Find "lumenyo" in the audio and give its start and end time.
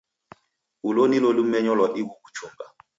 1.37-1.73